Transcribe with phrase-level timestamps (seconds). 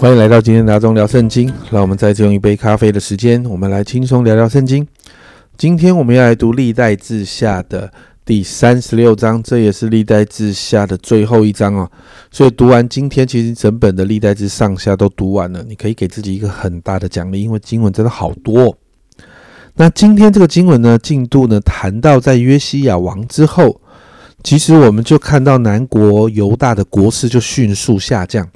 [0.00, 1.52] 欢迎来到今天大中聊圣经。
[1.70, 4.88] 让我们再次用一杯咖啡的时间，我们来轻松聊聊圣经。
[5.58, 7.92] 今天我们要来读历代志下的
[8.24, 11.90] 第三十六章，这也是历代志下的最后一章哦。
[12.30, 18.74] 所以读完今天，其实整本的历代志上下都读完了，你可以给自己一个很大的奖励，因为经文真的好多。
[19.74, 23.78] 那今天这个经文呢，进度呢谈到在约西亚王之后，
[24.42, 28.48] 其实我们就看到南国犹大的国势就迅速下降。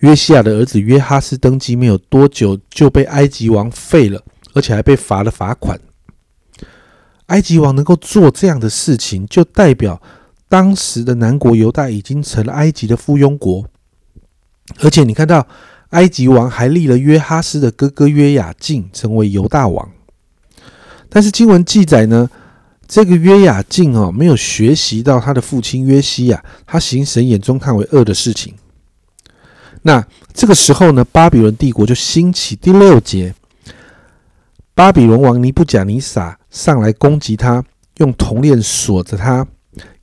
[0.00, 4.22] 约西亚的儿子约哈斯登基没有多久，就被埃及王废了，
[4.52, 5.78] 而且还被罚了罚款。
[7.26, 10.00] 埃及王能够做这样的事情，就代表
[10.48, 13.64] 当时的南国犹大已经成了埃及的附庸国。
[14.80, 15.46] 而且你看到，
[15.90, 19.90] 埃及王还立了约哈斯的哥哥约雅敬成为犹大王。
[21.08, 22.28] 但是经文记载呢，
[22.86, 28.54] 这个约雅敬哦，没有学习到他的父亲约西亚，他行神眼中看为恶的事情。
[29.82, 32.56] 那这个时候呢，巴比伦帝国就兴起。
[32.56, 33.34] 第六节，
[34.74, 37.64] 巴比伦王尼布甲尼撒上来攻击他，
[37.98, 39.46] 用铜链锁着他，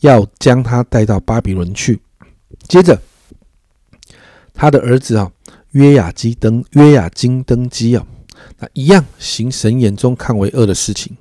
[0.00, 2.00] 要将他带到巴比伦去。
[2.66, 3.00] 接着，
[4.52, 5.30] 他的儿子啊
[5.72, 8.04] 约雅基登约雅金登基啊，
[8.58, 11.16] 那一样行神眼中看为恶的事情。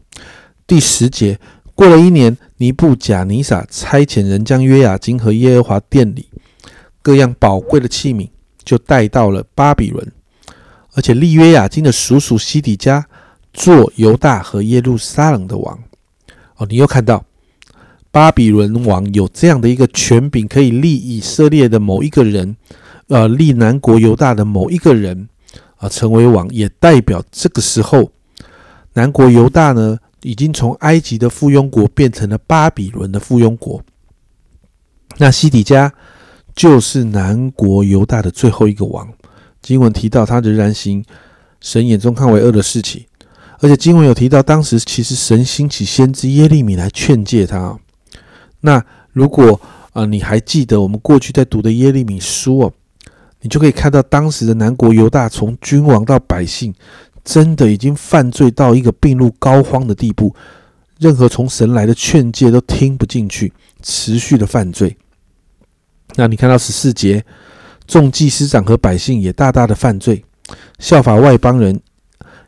[0.66, 1.40] 第十节，
[1.76, 6.28] 过了一年，尼布甲尼撒差遣人将约雅金和耶和华殿里
[7.02, 8.28] 各样宝贵的器皿。
[8.68, 10.06] 就带到了巴比伦，
[10.94, 13.08] 而且利约亚金的叔叔西底家
[13.54, 15.80] 做犹大和耶路撒冷的王。
[16.58, 17.24] 哦，你又看到
[18.12, 22.58] 巴比伦王有这样的一个权柄，可以立以色列的某一个人，
[23.08, 25.30] 呃，立南国犹大的某一个人
[25.78, 28.12] 啊成为王，也代表这个时候
[28.96, 33.82] 南国犹大呢已经从埃及的附庸国变成了巴比伦的附庸国。
[35.18, 35.94] 那西底家。
[36.58, 39.08] 就是南国犹大的最后一个王。
[39.62, 41.06] 经文提到他仍然行
[41.62, 43.06] 神眼中看为恶的事情，
[43.60, 47.78] 而且经文有提到，当时其实神兴起先知耶利米来劝诫他。
[48.62, 49.62] 那如果
[49.94, 52.74] 啊你还记得我们过去在读的耶利米书哦，
[53.42, 56.74] 你就可以看到当时的南国犹大从君王到百姓，
[57.24, 60.34] 真的已经犯罪到一个病入膏肓的地步，
[60.98, 63.54] 任何从神来的劝诫都听不进去，
[63.84, 64.98] 持续的犯罪。
[66.16, 67.24] 那你看到十四节，
[67.86, 70.24] 众祭司长和百姓也大大的犯罪，
[70.80, 71.80] 效法外邦人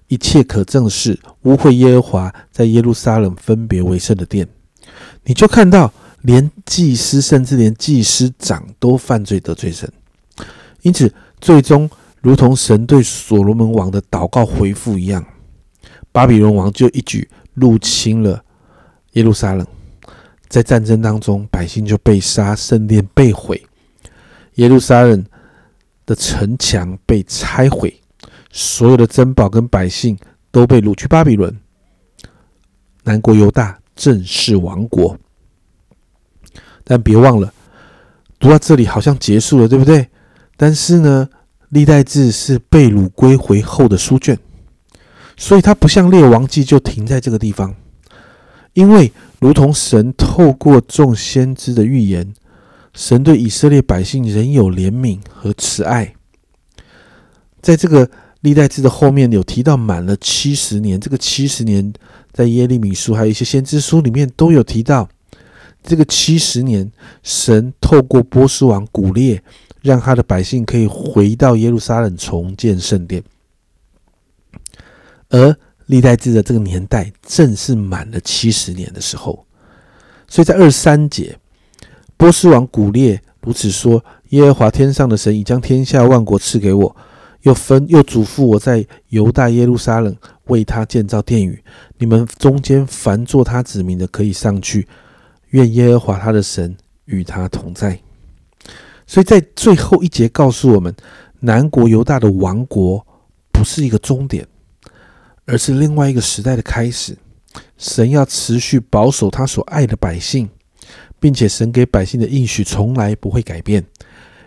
[0.08, 4.48] 一切可证事，污秽耶和华在耶路撒冷分别为圣的殿。
[5.26, 9.92] 你就看到，连祭司甚至连祭司长都犯罪得罪神，
[10.82, 11.90] 因此最终
[12.22, 15.24] 如同神对所罗门王的祷告回复一样，
[16.12, 18.44] 巴比伦王就一举入侵了
[19.14, 19.66] 耶路撒冷。
[20.50, 23.64] 在战争当中，百姓就被杀，圣殿被毁，
[24.56, 25.24] 耶路撒冷
[26.08, 28.02] 的城墙被拆毁，
[28.52, 30.18] 所有的珍宝跟百姓
[30.50, 31.56] 都被掳去巴比伦，
[33.04, 35.16] 南国犹大正式亡国。
[36.84, 37.54] 但别忘了，
[38.40, 40.10] 读到这里好像结束了，对不对？
[40.58, 41.30] 但是呢，
[41.70, 44.36] 历代志是被掳归回后的书卷，
[45.38, 47.76] 所以它不像列王记就停在这个地方，
[48.74, 49.14] 因为。
[49.40, 52.34] 如同神透过众先知的预言，
[52.94, 56.14] 神对以色列百姓仍有怜悯和慈爱。
[57.62, 58.10] 在这个
[58.42, 61.94] 历代志的后面有提到满了七十年，这个七十年
[62.34, 65.08] 在耶利米书还有一些先知书里面都有提到。
[65.82, 66.92] 这个七十年，
[67.24, 69.42] 神透过波斯王古列，
[69.82, 73.24] 让他的百姓可以回到耶路撒冷重建圣殿，
[75.30, 75.56] 而。
[75.90, 79.44] 历代志的这个年代正是满了七十年的时候，
[80.28, 81.36] 所以在二三节，
[82.16, 86.96] 波斯王古列如此说：“耶和华天上的神已将天下万国赐给我，
[87.42, 91.60] 又分又嘱咐我在犹大耶路撒冷为他建造殿宇。
[91.98, 94.88] 你们中间凡做他子民的，可以上去。
[95.50, 98.00] 愿耶和华他的神与他同在。”
[99.08, 100.96] 所以在最后一节告诉我们，
[101.40, 103.04] 南国犹大的王国
[103.52, 104.46] 不是一个终点。
[105.50, 107.18] 而是另外一个时代的开始。
[107.78, 110.48] 神要持续保守他所爱的百姓，
[111.20, 113.84] 并且神给百姓的应许从来不会改变，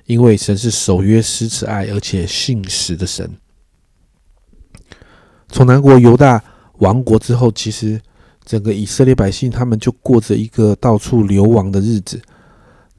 [0.06, 3.28] 因为神是守约施慈爱而且信实的神。
[5.48, 6.42] 从南国犹大
[6.78, 8.00] 亡国之后，其实
[8.44, 12.20] 整个以色列百姓他们就过着一个到处流亡的日子。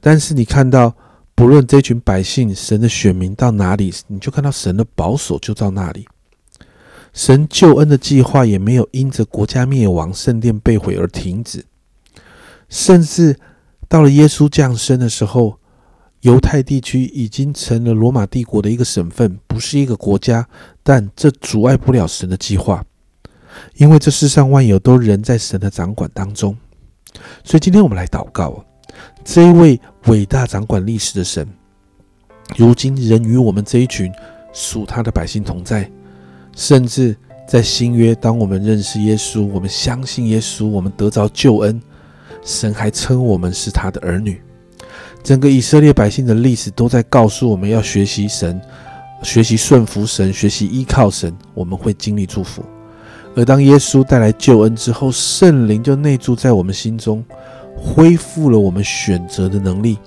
[0.00, 0.94] 但是你看到，
[1.34, 6.06] 不论这群百姓，神的选民到哪里，你就看到神的保守就到那里。
[7.14, 11.64] 神救恩的计划也没有因着国家灭亡、圣殿被毁而停止，
[12.68, 13.38] 甚至
[13.88, 15.58] 到了耶稣降生的时候，
[16.22, 20.48] 犹太地区已经成了罗马帝国的一个省份，不是一个国家，
[20.82, 22.84] 但这阻碍不了神的计划，
[23.76, 26.56] 因为这世上万有都仍在神的掌管当中。
[27.44, 28.64] 所以今天我们来祷告，
[29.24, 31.46] 这一位伟大掌管历史的神，
[32.56, 34.12] 如今仍与我们这一群
[34.52, 35.88] 属他的百姓同在，
[36.56, 37.16] 甚至
[37.46, 41.80] 在新约，当我们认识耶稣，我们相信耶稣，我们得着救恩，
[42.44, 44.40] 神还称我们是他的儿女。
[45.22, 48.60] 整个以色列百姓的历史都在告诉我们要学习神，
[49.22, 52.62] 学习顺服神，学习依靠神，我们会经历祝福。
[53.34, 57.24] 而当耶稣带来救恩之后，圣灵就内住在我们心中，
[57.76, 59.98] 恢复了我们选择的能力，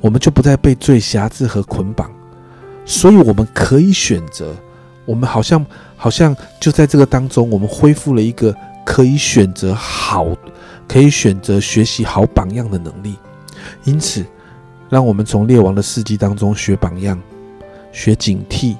[0.00, 2.10] 我们就不再被罪辖制和捆绑，
[2.84, 4.54] 所以我们可以选择。
[5.12, 5.64] 我们好像
[5.94, 10.26] 好像就在这个当中，我们恢复了一个可以选择好，
[10.88, 13.16] 可以选择学习好榜样的能力，
[13.84, 14.24] 因此。
[14.88, 17.18] 让我们从列王的事迹当中学榜样，
[17.92, 18.76] 学警惕，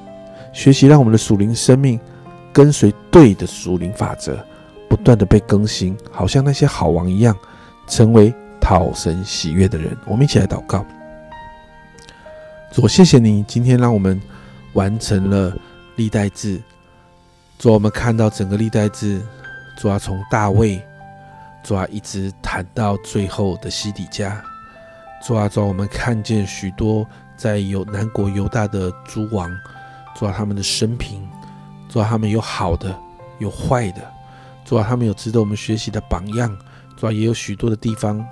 [0.52, 1.99] 学习让我们的属灵生命
[2.52, 4.38] 跟随对的属灵法则，
[4.90, 7.34] 不断的被更新，好像那些好王一样，
[7.87, 8.31] 成为
[8.61, 9.96] 讨神喜悦的人。
[10.06, 10.84] 我们一起来祷告，
[12.73, 14.20] 主，谢谢你今天让我们
[14.75, 15.56] 完成了
[15.97, 16.61] 历代志。
[17.59, 19.23] 主，我们看到整个历代志，
[19.77, 20.85] 主要从大卫，
[21.62, 24.43] 主要一直谈到最后的西底家。
[25.25, 27.06] 主啊，主，我们看见许多
[27.37, 29.49] 在有南国犹大的诸王，
[30.17, 31.29] 主啊，他们的生平，
[31.89, 32.99] 主啊，他们有好的，
[33.39, 34.00] 有坏的，
[34.65, 36.56] 主啊，他们有值得我们学习的榜样，
[36.97, 38.27] 主啊，也有许多的地方，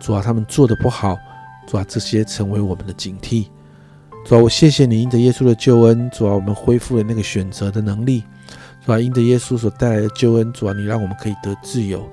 [0.00, 1.18] 主啊，他们做的不好，
[1.66, 3.48] 主啊，这些成为我们的警惕。
[4.28, 8.24] 主啊，我谢谢你，因着耶稣的救恩，主啊，我们恢复了那个选择的能力，
[8.84, 12.04] 主啊，因着耶稣所带来的救恩，主啊，你让我们可以得自由，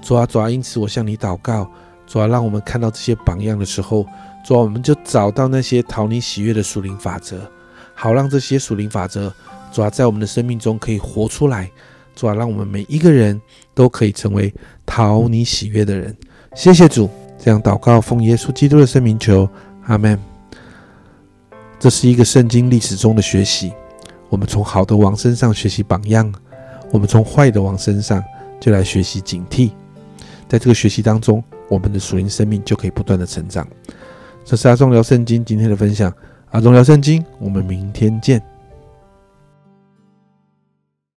[0.00, 1.68] 主啊，主啊，因此我向你祷告。
[2.06, 4.06] 主要让我们看到这些榜样的时候，
[4.46, 7.40] 主要我们就找到那些讨你喜悦的属灵法则，
[7.96, 9.32] 好让这些属灵法则，
[9.72, 11.68] 主要在我们的生命中可以活出来。
[12.14, 13.42] 主要让我们每一个人
[13.74, 14.54] 都可以成为
[14.86, 16.16] 讨你喜悦的人。
[16.54, 17.10] 谢谢主，
[17.40, 19.48] 这样祷告奉耶稣基督的圣名求，
[19.88, 20.35] 阿门。
[21.78, 23.72] 这是一个圣经历史中的学习，
[24.28, 26.32] 我们从好的王身上学习榜样，
[26.90, 28.22] 我们从坏的王身上
[28.60, 29.70] 就来学习警惕。
[30.48, 31.42] 在这个学习当中。
[31.68, 33.66] 我们的属灵生命就可以不断的成长。
[34.44, 36.14] 这是阿忠聊圣经今天的分享，
[36.52, 38.40] 阿忠聊圣经，我们明天见。